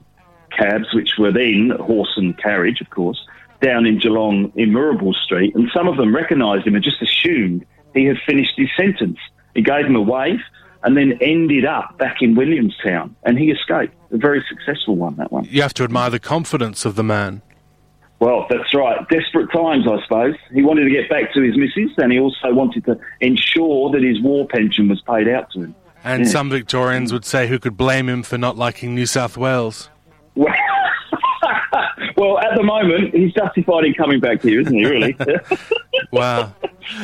cabs, 0.51 0.93
which 0.95 1.13
were 1.19 1.33
then 1.33 1.71
horse 1.81 2.13
and 2.17 2.37
carriage, 2.39 2.81
of 2.81 2.91
course, 2.91 3.27
down 3.61 3.87
in 3.87 3.99
Geelong 3.99 4.53
in 4.57 4.71
Moorabool 4.71 5.15
Street, 5.15 5.55
and 5.55 5.71
some 5.75 5.89
of 5.89 5.97
them 5.97 6.15
recognised 6.15 6.67
him 6.67 6.75
and 6.75 6.85
just 6.85 7.01
assumed 7.03 7.65
he 7.95 8.05
had 8.05 8.17
finished 8.27 8.55
his 8.57 8.69
sentence. 8.77 9.19
He 9.55 9.63
gave 9.63 9.87
him 9.87 9.97
a 9.97 10.03
wave 10.03 10.41
and 10.83 10.97
then 10.97 11.17
ended 11.23 11.65
up 11.65 11.97
back 11.97 12.21
in 12.21 12.35
Williamstown, 12.35 13.17
and 13.23 13.39
he 13.39 13.51
escaped. 13.51 13.95
A 14.11 14.19
very 14.19 14.45
successful 14.49 14.97
one, 14.97 15.17
that 15.17 15.33
one. 15.33 15.45
You 15.51 15.63
have 15.63 15.75
to 15.75 15.83
admire 15.83 16.11
the 16.11 16.21
confidence 16.21 16.85
of 16.85 16.95
the 16.95 17.03
man. 17.03 17.43
Well, 18.21 18.47
that's 18.49 18.73
right. 18.75 19.07
Desperate 19.09 19.51
times, 19.53 19.87
I 19.87 20.03
suppose. 20.03 20.37
He 20.53 20.63
wanted 20.63 20.85
to 20.85 20.91
get 20.91 21.09
back 21.11 21.33
to 21.35 21.43
his 21.43 21.57
missus, 21.57 21.91
and 21.99 22.13
he 22.13 22.19
also 22.19 22.55
wanted 22.55 22.85
to 22.87 22.99
ensure 23.21 23.91
that 23.91 24.03
his 24.03 24.21
war 24.23 24.47
pension 24.47 24.89
was 24.89 25.01
paid 25.03 25.29
out 25.29 25.51
to 25.53 25.65
him. 25.65 25.75
And 26.05 26.25
yeah. 26.25 26.31
some 26.31 26.51
Victorians 26.51 27.13
would 27.13 27.25
say 27.25 27.49
who 27.49 27.59
could 27.59 27.77
blame 27.77 28.09
him 28.09 28.23
for 28.23 28.39
not 28.39 28.57
liking 28.57 28.95
New 28.95 29.07
South 29.07 29.37
Wales? 29.37 29.89
Well, 30.35 30.55
well, 32.17 32.39
at 32.39 32.57
the 32.57 32.63
moment, 32.63 33.15
he's 33.15 33.33
justified 33.33 33.85
in 33.85 33.95
coming 33.95 34.21
back 34.21 34.43
here, 34.43 34.61
isn't 34.61 34.75
he, 34.75 34.85
really? 34.85 35.17
wow. 36.13 36.55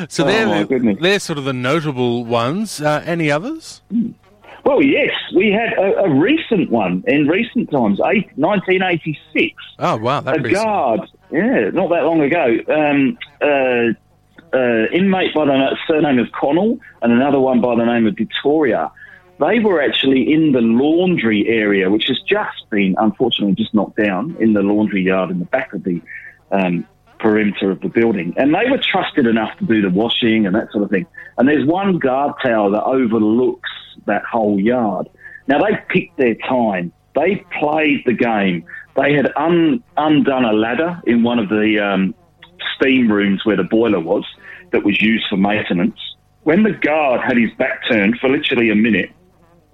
So 0.09 0.25
oh, 0.25 0.65
they're, 0.65 0.95
they're 0.95 1.19
sort 1.19 1.39
of 1.39 1.45
the 1.45 1.53
notable 1.53 2.25
ones. 2.25 2.81
Uh, 2.81 3.03
any 3.07 3.31
others? 3.31 3.81
Well, 4.65 4.83
yes. 4.83 5.11
We 5.35 5.51
had 5.51 5.73
a, 5.75 6.05
a 6.05 6.11
recent 6.11 6.71
one 6.71 7.05
in 7.07 7.27
recent 7.29 7.71
times, 7.71 8.01
eight, 8.01 8.31
1986. 8.37 9.55
Oh, 9.79 9.97
wow. 9.97 10.21
That 10.21 10.39
a 10.39 10.43
recent. 10.43 10.65
guard, 10.65 11.01
yeah, 11.31 11.71
not 11.73 11.89
that 11.91 12.05
long 12.05 12.21
ago. 12.21 12.59
Um, 12.69 13.19
uh, 13.41 13.95
uh, 14.53 14.87
inmate 14.93 15.35
by 15.35 15.45
the 15.45 15.77
surname 15.87 16.19
of 16.19 16.33
Connell 16.33 16.79
and 17.03 17.13
another 17.13 17.39
one 17.39 17.61
by 17.61 17.77
the 17.77 17.85
name 17.85 18.07
of 18.07 18.17
Victoria. 18.17 18.91
They 19.39 19.59
were 19.59 19.81
actually 19.81 20.33
in 20.33 20.53
the 20.53 20.61
laundry 20.61 21.49
area, 21.49 21.89
which 21.89 22.09
has 22.09 22.21
just 22.21 22.69
been, 22.69 22.95
unfortunately, 22.99 23.55
just 23.55 23.73
knocked 23.73 23.97
down 23.97 24.37
in 24.39 24.53
the 24.53 24.61
laundry 24.61 25.03
yard 25.03 25.31
in 25.31 25.39
the 25.39 25.47
back 25.47 25.73
of 25.73 25.85
the 25.85 26.03
um, 26.51 26.87
perimeter 27.21 27.71
of 27.71 27.81
the 27.81 27.89
building. 27.89 28.35
And 28.37 28.55
they 28.55 28.69
were 28.71 28.81
trusted 28.83 29.27
enough 29.27 29.57
to 29.59 29.65
do 29.65 29.81
the 29.81 29.91
washing 29.91 30.47
and 30.47 30.55
that 30.55 30.71
sort 30.73 30.85
of 30.85 30.91
thing. 30.91 31.07
And 31.39 31.49
there's 31.49 31.67
one 31.67 31.99
guard 31.99 32.35
tower 32.43 32.71
that 32.71 32.83
overlooks 32.83 33.71
that 34.07 34.25
whole 34.25 34.61
yard. 34.61 35.09
Now, 35.47 35.59
they 35.59 35.79
picked 35.89 36.17
their 36.17 36.35
time. 36.35 36.93
They 37.15 37.45
played 37.59 38.03
the 38.07 38.13
game. 38.13 38.65
They 38.97 39.15
had 39.15 39.33
un- 39.37 39.83
undone 39.97 40.45
a 40.45 40.53
ladder 40.53 41.01
in 41.07 41.23
one 41.23 41.39
of 41.39 41.49
the 41.49 41.79
um, 41.79 42.15
steam 42.77 43.11
rooms 43.11 43.45
where 43.45 43.57
the 43.57 43.65
boiler 43.65 44.01
was 44.01 44.25
that 44.73 44.85
was 44.85 45.01
used 45.01 45.27
for 45.29 45.37
maintenance. 45.37 45.99
When 46.43 46.63
the 46.63 46.73
guard 46.73 47.21
had 47.21 47.37
his 47.37 47.53
back 47.59 47.83
turned 47.91 48.19
for 48.19 48.29
literally 48.29 48.71
a 48.71 48.75
minute, 48.75 49.11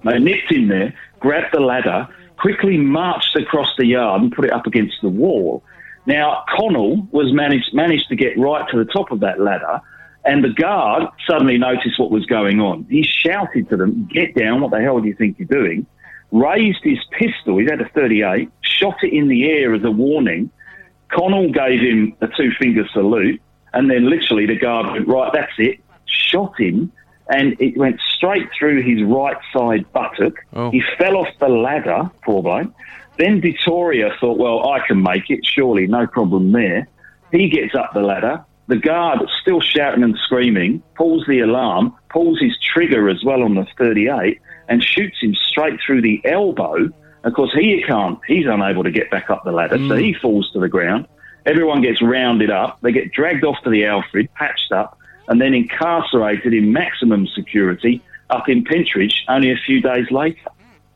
they 0.05 0.19
nipped 0.19 0.53
in 0.53 0.69
there, 0.69 0.95
grabbed 1.21 1.55
the 1.55 1.61
ladder, 1.61 2.09
quickly 2.39 2.77
marched 2.77 3.37
across 3.37 3.69
the 3.77 3.87
yard 3.87 4.23
and 4.23 4.33
put 4.33 4.45
it 4.45 4.53
up 4.53 4.67
against 4.67 4.97
the 5.03 5.09
wall. 5.09 5.63
Now, 6.07 6.45
Connell 6.57 7.09
was 7.11 7.33
managed, 7.33 7.75
managed 7.75 8.09
to 8.09 8.17
get 8.17 8.39
right 8.39 8.69
to 8.71 8.79
the 8.79 8.85
top 8.85 9.11
of 9.11 9.21
that 9.21 9.41
ladder, 9.41 9.81
and 10.27 10.43
the 10.43 10.49
guard 10.49 11.05
suddenly 11.29 11.57
noticed 11.57 11.99
what 11.99 12.11
was 12.11 12.27
going 12.27 12.61
on. 12.61 12.85
He 12.91 13.05
shouted 13.05 13.69
to 13.71 13.77
them, 13.77 14.09
Get 14.13 14.35
down, 14.35 14.61
what 14.61 14.73
the 14.73 14.81
hell 14.81 15.01
do 15.01 15.07
you 15.07 15.15
think 15.15 15.39
you're 15.39 15.49
doing? 15.49 15.87
Raised 16.33 16.83
his 16.83 16.99
pistol, 17.13 17.59
he 17.59 17.65
had 17.65 17.81
a 17.81 17.89
38, 17.91 18.51
shot 18.61 18.97
it 19.03 19.13
in 19.13 19.29
the 19.29 19.49
air 19.49 19.73
as 19.75 19.85
a 19.85 19.91
warning. 19.91 20.51
Connell 21.13 21.53
gave 21.53 21.81
him 21.81 22.17
a 22.21 22.27
two 22.27 22.51
finger 22.59 22.87
salute, 22.93 23.41
and 23.73 23.89
then 23.89 24.11
literally 24.11 24.47
the 24.47 24.57
guard 24.57 24.87
went, 24.93 25.07
right, 25.07 25.33
that's 25.33 25.53
it, 25.59 25.79
shot 26.07 26.59
him, 26.59 26.91
and 27.29 27.57
it 27.61 27.77
went 27.77 28.01
straight 28.17 28.49
through 28.59 28.83
his 28.83 29.05
right 29.05 29.37
side 29.53 29.91
buttock. 29.93 30.35
Oh. 30.53 30.71
He 30.73 30.83
fell 30.99 31.17
off 31.17 31.29
the 31.39 31.49
ladder, 31.49 32.11
poor 32.25 32.43
bloke. 32.43 32.73
Then 33.19 33.41
Victoria 33.41 34.11
thought, 34.21 34.39
well, 34.39 34.71
I 34.73 34.85
can 34.87 35.03
make 35.03 35.31
it, 35.31 35.47
surely, 35.47 35.87
no 35.87 36.09
problem 36.09 36.51
there. 36.51 36.89
He 37.31 37.49
gets 37.49 37.75
up 37.75 37.93
the 37.95 38.03
ladder. 38.03 38.45
The 38.69 38.77
guard, 38.77 39.21
still 39.41 39.61
shouting 39.61 40.03
and 40.03 40.17
screaming, 40.19 40.83
pulls 40.97 41.25
the 41.27 41.41
alarm, 41.41 41.95
pulls 42.11 42.41
his 42.41 42.59
trigger 42.59 43.09
as 43.09 43.23
well 43.25 43.43
on 43.43 43.55
the 43.55 43.67
38, 43.79 44.41
and 44.69 44.83
shoots 44.83 45.19
him 45.21 45.35
straight 45.35 45.79
through 45.85 46.03
the 46.03 46.21
elbow. 46.25 46.91
Of 47.23 47.35
course, 47.35 47.53
he 47.55 47.83
can't, 47.87 48.19
he's 48.27 48.47
unable 48.47 48.83
to 48.83 48.91
get 48.91 49.11
back 49.11 49.31
up 49.31 49.45
the 49.45 49.53
ladder, 49.53 49.79
mm. 49.79 49.89
so 49.89 49.95
he 49.95 50.15
falls 50.15 50.51
to 50.53 50.61
the 50.61 50.69
ground. 50.69 51.07
Everyone 51.45 51.81
gets 51.81 52.03
rounded 52.03 52.51
up. 52.51 52.81
They 52.83 52.91
get 52.91 53.13
dragged 53.13 53.45
off 53.45 53.57
to 53.63 53.71
the 53.71 53.85
Alfred, 53.85 54.33
patched 54.35 54.73
up, 54.73 54.99
and 55.29 55.41
then 55.41 55.55
incarcerated 55.55 56.53
in 56.53 56.73
maximum 56.73 57.29
security 57.29 58.03
up 58.31 58.49
in 58.49 58.65
Pentridge 58.65 59.25
only 59.29 59.53
a 59.53 59.57
few 59.57 59.81
days 59.81 60.11
later. 60.11 60.51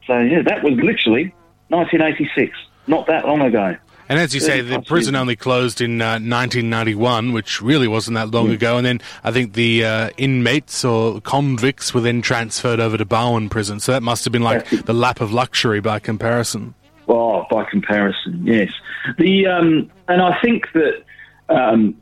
So, 0.07 0.19
yeah, 0.19 0.43
that 0.43 0.65
was 0.65 0.75
literally 0.75 1.33
1986, 1.69 2.57
not 2.89 3.07
that 3.07 3.27
long 3.27 3.43
ago. 3.43 3.77
And 4.11 4.19
as 4.19 4.35
you 4.35 4.40
say, 4.40 4.61
the 4.61 4.81
prison 4.81 5.14
only 5.14 5.37
closed 5.37 5.81
in 5.81 6.02
uh, 6.02 6.19
1991, 6.19 7.33
which 7.33 7.62
really 7.62 7.87
wasn't 7.87 8.17
that 8.17 8.33
long 8.33 8.49
yeah. 8.49 8.55
ago. 8.55 8.76
And 8.76 8.85
then 8.85 9.00
I 9.23 9.31
think 9.31 9.52
the 9.52 9.85
uh, 9.85 10.11
inmates 10.17 10.85
or 10.85 11.21
convicts 11.21 11.95
were 11.95 12.00
then 12.00 12.21
transferred 12.21 12.81
over 12.81 12.99
to 12.99 13.05
Barwon 13.05 13.49
Prison. 13.49 13.79
So 13.79 13.93
that 13.93 14.02
must 14.02 14.25
have 14.25 14.33
been 14.33 14.43
like 14.43 14.69
the 14.69 14.93
lap 14.93 15.21
of 15.21 15.33
luxury 15.33 15.79
by 15.79 16.00
comparison. 16.00 16.75
Oh, 17.07 17.47
by 17.49 17.62
comparison, 17.62 18.45
yes. 18.45 18.73
The 19.17 19.47
um, 19.47 19.88
and 20.09 20.21
I 20.21 20.40
think 20.40 20.64
that 20.73 21.05
um, 21.49 21.97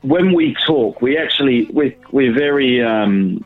when 0.00 0.32
we 0.32 0.56
talk, 0.66 1.02
we 1.02 1.18
actually 1.18 1.66
we're, 1.66 1.94
we're 2.10 2.32
very 2.32 2.82
um, 2.82 3.44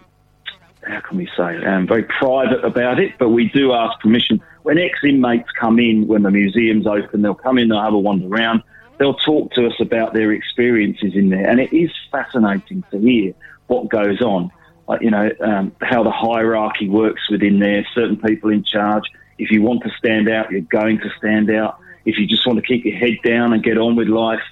how 0.86 1.00
can 1.00 1.18
we 1.18 1.28
say 1.36 1.64
um, 1.64 1.88
very 1.88 2.04
private 2.04 2.64
about 2.64 3.00
it, 3.00 3.14
but 3.18 3.30
we 3.30 3.48
do 3.48 3.72
ask 3.72 3.98
permission 3.98 4.40
when 4.64 4.78
ex 4.78 4.98
inmates 5.04 5.48
come 5.58 5.78
in 5.78 6.06
when 6.08 6.22
the 6.22 6.30
museum's 6.30 6.86
open. 6.86 7.22
They'll 7.22 7.34
come 7.34 7.56
in, 7.58 7.68
they'll 7.68 7.82
have 7.82 7.94
a 7.94 7.98
wander 7.98 8.26
around, 8.26 8.62
they'll 8.98 9.14
talk 9.14 9.52
to 9.52 9.66
us 9.66 9.74
about 9.80 10.12
their 10.12 10.32
experiences 10.32 11.14
in 11.14 11.30
there, 11.30 11.48
and 11.48 11.60
it 11.60 11.72
is 11.72 11.90
fascinating 12.10 12.84
to 12.90 12.98
hear 12.98 13.34
what 13.68 13.88
goes 13.88 14.20
on. 14.20 14.50
Like, 14.88 15.00
you 15.00 15.10
know 15.10 15.30
um, 15.40 15.72
how 15.80 16.02
the 16.02 16.10
hierarchy 16.10 16.88
works 16.90 17.30
within 17.30 17.58
there. 17.58 17.86
Certain 17.94 18.18
people 18.18 18.50
in 18.50 18.64
charge 18.64 19.04
if 19.38 19.50
you 19.50 19.62
want 19.62 19.82
to 19.82 19.90
stand 19.98 20.28
out, 20.28 20.50
you're 20.50 20.60
going 20.60 20.98
to 20.98 21.10
stand 21.18 21.50
out. 21.50 21.78
If 22.04 22.18
you 22.18 22.26
just 22.26 22.46
want 22.46 22.58
to 22.58 22.66
keep 22.66 22.84
your 22.84 22.96
head 22.96 23.18
down 23.24 23.52
and 23.52 23.62
get 23.62 23.78
on 23.78 23.96
with 23.96 24.08
life, 24.08 24.42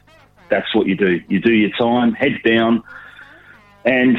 that's 0.49 0.75
what 0.75 0.87
you 0.87 0.97
do. 0.97 1.21
You 1.28 1.40
do 1.40 1.52
your 1.52 1.71
time, 1.71 2.12
head 2.14 2.40
down, 2.45 2.83
and 3.85 4.19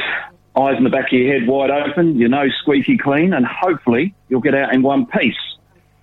eyes 0.56 0.78
in 0.78 0.84
the 0.84 0.90
back 0.90 1.08
of 1.08 1.14
your 1.14 1.34
head 1.34 1.48
wide 1.48 1.72
open, 1.72 2.18
your 2.18 2.30
nose 2.30 2.54
squeaky 2.60 2.98
clean, 2.98 3.34
and 3.34 3.46
hopefully 3.46 4.14
you'll 4.30 4.42
get 4.42 4.56
out 4.56 4.74
in 4.74 4.82
one 4.82 5.06
piece. 5.06 5.36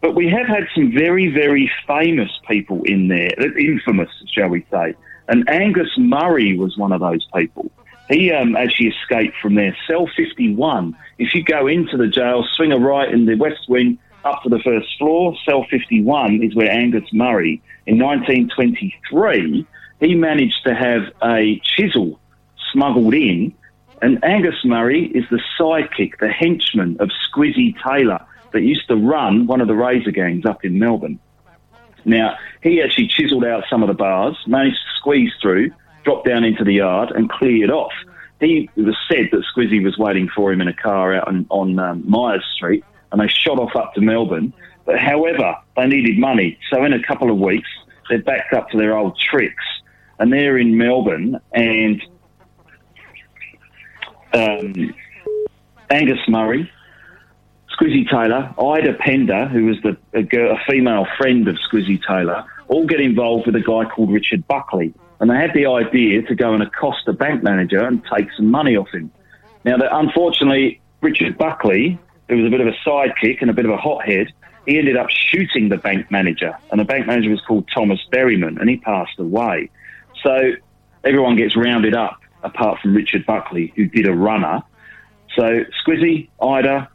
But 0.01 0.15
we 0.15 0.29
have 0.29 0.47
had 0.47 0.67
some 0.75 0.93
very, 0.93 1.29
very 1.29 1.71
famous 1.87 2.31
people 2.49 2.83
in 2.85 3.09
there, 3.09 3.31
infamous, 3.59 4.09
shall 4.33 4.49
we 4.49 4.65
say. 4.71 4.95
And 5.29 5.49
Angus 5.49 5.91
Murray 5.99 6.57
was 6.59 6.77
one 6.77 6.93
of 6.93 7.01
those 7.01 7.27
people. 7.35 7.71
He 8.09 8.33
um, 8.33 8.57
actually 8.57 8.89
escaped 8.89 9.37
from 9.41 9.55
there. 9.55 9.77
Cell 9.87 10.09
51. 10.17 10.97
If 11.19 11.35
you 11.35 11.45
go 11.45 11.67
into 11.67 11.97
the 11.97 12.09
jail, 12.09 12.45
swing 12.55 12.73
a 12.73 12.79
right 12.79 13.13
in 13.13 13.27
the 13.27 13.37
west 13.37 13.69
wing, 13.69 13.99
up 14.25 14.43
to 14.43 14.49
the 14.49 14.59
first 14.59 14.89
floor. 14.99 15.37
Cell 15.45 15.65
51 15.71 16.43
is 16.43 16.55
where 16.55 16.71
Angus 16.71 17.09
Murray, 17.13 17.63
in 17.87 17.99
1923, 17.99 19.67
he 20.01 20.15
managed 20.15 20.65
to 20.65 20.75
have 20.75 21.03
a 21.23 21.61
chisel 21.61 22.19
smuggled 22.73 23.15
in. 23.15 23.55
And 24.03 24.23
Angus 24.25 24.65
Murray 24.65 25.07
is 25.07 25.25
the 25.31 25.41
sidekick, 25.59 26.19
the 26.21 26.29
henchman 26.29 26.97
of 27.01 27.11
Squizzy 27.29 27.75
Taylor 27.87 28.25
that 28.53 28.63
used 28.63 28.89
to 28.89 28.97
run 28.97 29.47
one 29.47 29.61
of 29.61 29.69
the 29.69 29.75
razor 29.75 30.11
gangs 30.11 30.45
up 30.45 30.65
in 30.65 30.79
Melbourne. 30.79 31.19
Now, 32.05 32.37
he 32.63 32.83
actually 32.83 33.09
chiselled 33.09 33.45
out 33.45 33.65
some 33.69 33.83
of 33.83 33.89
the 33.89 33.95
bars, 33.95 34.37
managed 34.47 34.77
to 34.77 34.99
squeeze 34.99 35.33
through, 35.41 35.73
drop 36.05 36.25
down 36.25 36.45
into 36.45 36.65
the 36.65 36.75
yard, 36.75 37.11
and 37.11 37.31
cleared 37.31 37.69
it 37.69 37.73
off. 37.73 37.93
He 38.41 38.71
was 38.75 38.97
said 39.07 39.29
that 39.33 39.45
Squizzy 39.55 39.85
was 39.85 39.99
waiting 39.99 40.29
for 40.35 40.51
him 40.51 40.63
in 40.63 40.69
a 40.69 40.73
car 40.73 41.15
out 41.15 41.29
on, 41.29 41.47
on 41.51 41.79
um, 41.79 42.03
Myers 42.09 42.45
Street, 42.55 42.85
and 43.13 43.21
they 43.21 43.29
shot 43.29 43.59
off 43.59 43.77
up 43.77 43.93
to 43.95 44.01
Melbourne. 44.01 44.53
But 44.87 44.99
however, 44.99 45.57
they 45.77 45.87
needed 45.87 46.19
money. 46.19 46.59
So 46.71 46.85
in 46.85 46.95
a 46.95 47.03
couple 47.03 47.31
of 47.31 47.39
weeks, 47.39 47.69
they're 48.09 48.23
backed 48.23 48.55
up 48.55 48.71
to 48.71 48.79
their 48.79 48.97
old 48.97 49.19
tricks. 49.19 49.65
And 50.19 50.33
they're 50.33 50.59
in 50.59 50.77
Melbourne 50.77 51.41
and 51.53 52.03
um, 54.35 54.95
Angus 55.91 56.19
Murray, 56.29 56.71
Squizzy 57.77 58.09
Taylor, 58.09 58.53
Ida 58.59 58.95
Pender, 58.95 59.47
who 59.47 59.67
was 59.67 59.77
the, 59.83 59.97
a, 60.13 60.23
girl, 60.23 60.57
a 60.57 60.71
female 60.71 61.07
friend 61.17 61.49
of 61.49 61.57
Squizzy 61.57 62.01
Taylor, 62.07 62.45
all 62.69 62.87
get 62.87 63.01
involved 63.01 63.47
with 63.47 63.57
a 63.57 63.61
guy 63.61 63.89
called 63.89 64.13
Richard 64.13 64.47
Buckley. 64.47 64.93
And 65.21 65.31
they 65.31 65.37
had 65.37 65.53
the 65.55 65.67
idea 65.67 66.23
to 66.23 66.35
go 66.35 66.55
and 66.55 66.63
accost 66.63 67.07
a 67.07 67.13
bank 67.13 67.43
manager 67.43 67.87
and 67.87 68.03
take 68.13 68.29
some 68.37 68.51
money 68.51 68.77
off 68.77 68.89
him. 68.93 69.11
Now, 69.65 69.77
that 69.77 69.95
unfortunately, 69.95 70.81
Richard 71.03 71.37
Buckley 71.37 71.99
who 72.31 72.37
was 72.37 72.47
a 72.47 72.51
bit 72.51 72.61
of 72.61 72.69
a 72.69 72.89
sidekick 72.89 73.41
and 73.41 73.51
a 73.51 73.53
bit 73.53 73.65
of 73.65 73.73
a 73.73 73.77
hothead, 73.77 74.33
he 74.65 74.79
ended 74.79 74.97
up 74.97 75.09
shooting 75.11 75.69
the 75.69 75.77
bank 75.77 76.11
manager. 76.11 76.57
And 76.71 76.81
the 76.81 76.85
bank 76.85 77.07
manager 77.07 77.31
was 77.31 77.41
called 77.41 77.69
Thomas 77.75 77.99
Berriman, 78.13 78.59
and 78.61 78.71
he 78.71 78.77
passed 78.77 79.19
away. 79.19 79.69
So 80.23 80.53
everyone 81.03 81.37
gets 81.37 81.57
rounded 81.57 81.95
up, 81.95 82.21
apart 82.45 82.81
from 82.81 82.95
Richard 82.95 83.27
Buckley, 83.27 83.73
who 83.75 83.87
did 83.87 84.07
a 84.07 84.13
runner. 84.13 84.63
So 85.37 85.65
Squizzy, 85.85 86.29
Ida, 86.41 86.89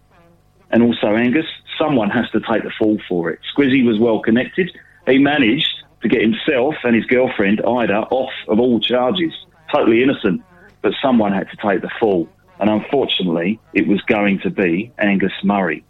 and 0.76 0.84
also 0.84 1.16
Angus, 1.16 1.46
someone 1.80 2.10
has 2.10 2.30
to 2.32 2.42
take 2.42 2.64
the 2.64 2.72
fall 2.78 3.00
for 3.08 3.30
it. 3.30 3.40
Squizzy 3.56 3.86
was 3.86 3.98
well 3.98 4.20
connected. 4.20 4.78
He 5.08 5.18
managed 5.18 5.70
to 6.02 6.10
get 6.10 6.22
himself 6.22 6.76
and 6.84 6.94
his 6.94 7.06
girlfriend, 7.06 7.62
Ida, 7.62 8.00
off 8.12 8.34
of 8.50 8.60
all 8.60 8.82
charges. 8.82 9.32
Totally 9.74 10.04
innocent. 10.04 10.44
But 10.82 10.92
someone 11.02 11.32
had 11.32 11.50
to 11.50 11.56
take 11.66 11.82
the 11.82 11.90
fall. 11.98 12.28
And 12.60 12.70
unfortunately, 12.70 13.58
it 13.72 13.88
was 13.88 14.02
going 14.02 14.40
to 14.40 14.50
be 14.50 14.92
Angus 14.98 15.32
Murray. 15.46 15.86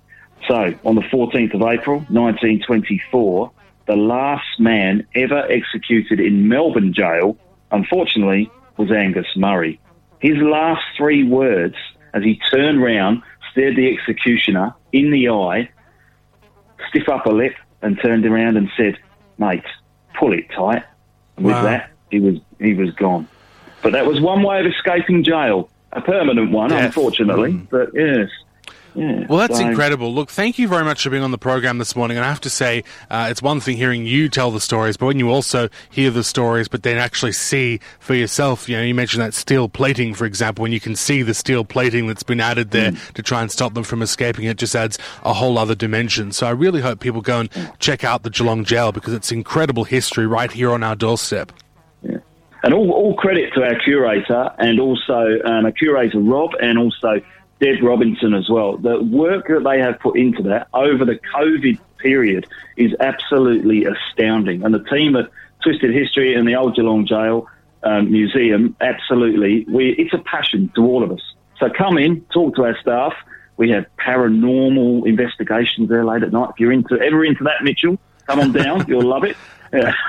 So, 0.48 0.75
on 0.86 0.94
the 0.94 1.01
14th 1.01 1.56
of 1.56 1.63
April, 1.63 1.98
1924, 2.10 3.51
the 3.88 3.96
last 3.96 4.60
man 4.60 5.08
ever 5.15 5.51
executed 5.51 6.20
in 6.20 6.48
Melbourne 6.48 6.94
jail, 6.94 7.38
unfortunately, 7.72 8.51
was 8.77 8.92
Angus 8.92 9.36
Murray. 9.36 9.80
His 10.20 10.38
last 10.38 10.84
three 10.96 11.27
words 11.27 11.75
as 12.15 12.24
he 12.24 12.39
turned 12.50 12.82
round, 12.82 13.22
stared 13.55 13.77
the 13.77 13.88
executioner 13.97 14.74
in 14.91 15.12
the 15.12 15.29
eye, 15.29 15.69
stiff 16.89 17.07
upper 17.07 17.31
lip, 17.31 17.53
and 17.81 17.97
turned 18.03 18.25
around 18.25 18.57
and 18.57 18.69
said, 18.75 18.97
Mate, 19.38 19.63
pull 20.19 20.33
it 20.33 20.50
tight. 20.53 20.83
And 21.38 21.45
with 21.45 21.55
Wow. 21.55 21.63
that, 21.63 21.89
he 22.12 22.19
was 22.19 22.35
he 22.59 22.74
was 22.74 22.91
gone. 22.91 23.27
But 23.81 23.93
that 23.93 24.05
was 24.05 24.19
one 24.19 24.43
way 24.43 24.59
of 24.59 24.65
escaping 24.65 25.24
jail, 25.24 25.69
a 25.93 26.01
permanent 26.01 26.51
one, 26.51 26.71
unfortunately. 26.74 27.53
Mm. 27.53 27.69
But 27.69 27.91
yes, 27.93 28.29
yeah. 28.95 29.25
Well, 29.27 29.39
that's 29.39 29.57
So- 29.59 29.67
incredible. 29.67 30.13
Look, 30.13 30.29
thank 30.29 30.57
you 30.57 30.67
very 30.67 30.83
much 30.83 31.03
for 31.03 31.09
being 31.09 31.23
on 31.23 31.31
the 31.31 31.37
program 31.37 31.77
this 31.77 31.95
morning. 31.95 32.17
And 32.17 32.25
I 32.25 32.29
have 32.29 32.41
to 32.41 32.49
say, 32.49 32.83
uh, 33.11 33.27
it's 33.29 33.41
one 33.41 33.59
thing 33.59 33.77
hearing 33.77 34.05
you 34.05 34.29
tell 34.29 34.51
the 34.51 34.59
stories, 34.61 34.97
but 34.97 35.05
when 35.07 35.19
you 35.19 35.29
also 35.29 35.69
hear 35.89 36.09
the 36.11 36.23
stories, 36.23 36.67
but 36.67 36.83
then 36.83 36.97
actually 36.97 37.33
see 37.33 37.79
for 37.99 38.13
yourself, 38.15 38.67
you 38.69 38.77
know, 38.77 38.83
you 38.83 38.95
mentioned 38.95 39.21
that 39.21 39.33
steel 39.33 39.67
plating, 39.69 40.13
for 40.13 40.25
example, 40.25 40.63
when 40.63 40.71
you 40.71 40.79
can 40.79 40.95
see 40.95 41.21
the 41.21 41.33
steel 41.33 41.65
plating 41.65 42.07
that's 42.07 42.23
been 42.23 42.39
added 42.39 42.71
there 42.71 42.93
to 43.13 43.21
try 43.21 43.41
and 43.41 43.51
stop 43.51 43.73
them 43.73 43.83
from 43.83 44.01
escaping, 44.01 44.45
it 44.45 44.57
just 44.57 44.75
adds 44.75 44.97
a 45.23 45.33
whole 45.33 45.57
other 45.57 45.75
dimension. 45.75 46.31
So 46.31 46.47
I 46.47 46.51
really 46.51 46.81
hope 46.81 46.99
people 46.99 47.21
go 47.21 47.41
and 47.41 47.49
check 47.79 48.03
out 48.03 48.23
the 48.23 48.29
Geelong 48.29 48.63
Jail 48.63 48.91
because 48.91 49.13
it's 49.13 49.31
incredible 49.31 49.83
history 49.83 50.25
right 50.25 50.51
here 50.51 50.71
on 50.71 50.83
our 50.83 50.95
doorstep. 50.95 51.51
And 52.63 52.73
all, 52.73 52.91
all 52.91 53.13
credit 53.15 53.53
to 53.53 53.63
our 53.63 53.75
curator 53.79 54.49
and 54.57 54.79
also 54.79 55.37
um, 55.45 55.65
our 55.65 55.71
curator 55.71 56.19
Rob 56.19 56.51
and 56.59 56.79
also 56.79 57.21
Deb 57.59 57.81
Robinson 57.81 58.33
as 58.33 58.50
well. 58.50 58.77
The 58.77 59.01
work 59.01 59.47
that 59.47 59.63
they 59.63 59.79
have 59.79 60.00
put 60.00 60.17
into 60.17 60.43
that 60.43 60.67
over 60.74 61.05
the 61.05 61.19
COVID 61.35 61.79
period 61.97 62.47
is 62.75 62.93
absolutely 63.00 63.85
astounding. 63.85 64.63
And 64.63 64.74
the 64.74 64.83
team 64.83 65.15
at 65.15 65.29
Twisted 65.63 65.93
History 65.93 66.35
and 66.35 66.47
the 66.47 66.55
Old 66.55 66.75
Geelong 66.75 67.07
Jail 67.07 67.47
um, 67.83 68.12
Museum, 68.12 68.75
absolutely, 68.81 69.65
we, 69.69 69.91
it's 69.97 70.13
a 70.13 70.17
passion 70.17 70.71
to 70.75 70.81
all 70.81 71.03
of 71.03 71.12
us. 71.12 71.21
So 71.59 71.69
come 71.69 71.97
in, 71.97 72.21
talk 72.33 72.55
to 72.55 72.65
our 72.65 72.77
staff. 72.79 73.13
We 73.57 73.69
have 73.69 73.85
paranormal 73.97 75.07
investigations 75.07 75.88
there 75.88 76.03
late 76.03 76.24
at 76.24 76.33
night. 76.33 76.50
If 76.51 76.59
you're 76.59 76.74
into 76.74 77.00
ever 77.00 77.24
into 77.24 77.45
that, 77.45 77.63
Mitchell, 77.63 77.97
come 78.27 78.39
on 78.39 78.51
down. 78.51 78.86
You'll 78.88 79.03
love 79.03 79.24
it. 79.24 79.38
Yeah. 79.74 79.94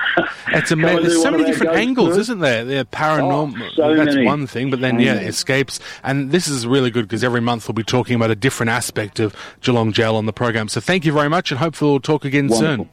It's 0.49 0.71
amazing. 0.71 1.03
There's 1.03 1.21
so 1.21 1.29
many 1.29 1.43
different 1.43 1.75
angles, 1.75 2.17
isn't 2.17 2.39
there? 2.39 2.63
They're 2.65 2.85
paranormal. 2.85 3.61
Oh, 3.61 3.69
so 3.75 3.95
That's 3.95 4.15
many. 4.15 4.25
one 4.25 4.47
thing, 4.47 4.71
but 4.71 4.79
then 4.81 4.97
yeah, 4.99 5.15
escapes. 5.15 5.79
And 6.03 6.31
this 6.31 6.47
is 6.47 6.65
really 6.65 6.89
good 6.89 7.03
because 7.03 7.23
every 7.23 7.41
month 7.41 7.67
we'll 7.67 7.73
be 7.75 7.83
talking 7.83 8.15
about 8.15 8.31
a 8.31 8.35
different 8.35 8.69
aspect 8.71 9.19
of 9.19 9.35
Geelong 9.61 9.91
Jail 9.91 10.15
on 10.15 10.25
the 10.25 10.33
program. 10.33 10.69
So 10.69 10.79
thank 10.79 11.05
you 11.05 11.11
very 11.11 11.29
much, 11.29 11.51
and 11.51 11.59
hopefully 11.59 11.91
we'll 11.91 11.99
talk 11.99 12.25
again 12.25 12.47
Wonderful. 12.47 12.85
soon. 12.85 12.89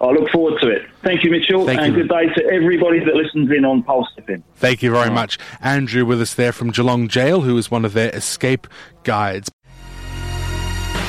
I 0.00 0.06
look 0.12 0.30
forward 0.30 0.58
to 0.62 0.68
it. 0.70 0.82
Thank 1.02 1.22
you, 1.22 1.30
Mitchell, 1.30 1.66
Thank 1.66 1.80
and 1.82 1.94
you. 1.94 2.02
good 2.02 2.08
day 2.08 2.26
to 2.34 2.44
everybody 2.50 3.00
that 3.00 3.14
listens 3.14 3.50
in 3.52 3.64
on 3.66 3.82
Pulse 3.82 4.08
FM. 4.18 4.42
Thank 4.56 4.82
you 4.82 4.90
very 4.90 5.10
much, 5.10 5.38
Andrew, 5.60 6.06
with 6.06 6.20
us 6.22 6.34
there 6.34 6.52
from 6.52 6.70
Geelong 6.70 7.06
Jail, 7.06 7.42
who 7.42 7.56
is 7.58 7.70
one 7.70 7.84
of 7.84 7.92
their 7.92 8.08
escape 8.16 8.66
guides. 9.04 9.50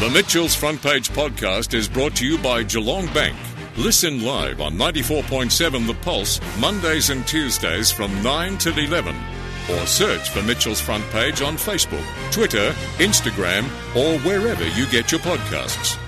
The 0.01 0.09
Mitchell's 0.09 0.55
Front 0.55 0.81
Page 0.81 1.11
podcast 1.11 1.75
is 1.75 1.87
brought 1.87 2.15
to 2.15 2.25
you 2.25 2.39
by 2.39 2.63
Geelong 2.63 3.05
Bank. 3.13 3.37
Listen 3.77 4.23
live 4.23 4.59
on 4.59 4.73
94.7 4.73 5.85
The 5.85 5.93
Pulse, 5.93 6.41
Mondays 6.59 7.11
and 7.11 7.25
Tuesdays 7.27 7.91
from 7.91 8.11
9 8.23 8.57
till 8.57 8.79
11. 8.79 9.15
Or 9.69 9.85
search 9.85 10.31
for 10.31 10.41
Mitchell's 10.41 10.81
Front 10.81 11.03
Page 11.11 11.43
on 11.43 11.55
Facebook, 11.55 12.03
Twitter, 12.31 12.71
Instagram, 12.97 13.65
or 13.95 14.17
wherever 14.21 14.67
you 14.69 14.87
get 14.87 15.11
your 15.11 15.21
podcasts. 15.21 16.00